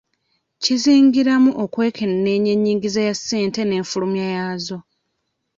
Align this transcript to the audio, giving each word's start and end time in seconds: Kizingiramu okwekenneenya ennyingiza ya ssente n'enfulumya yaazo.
Kizingiramu 0.63 1.51
okwekenneenya 1.63 2.51
ennyingiza 2.55 3.01
ya 3.07 3.13
ssente 3.19 3.61
n'enfulumya 3.65 4.25
yaazo. 4.35 4.77